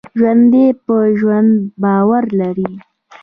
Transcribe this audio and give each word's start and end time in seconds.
ژوندي 0.19 0.65
په 0.85 0.95
ژوند 1.19 1.51
باور 1.81 2.23
لري 2.39 2.69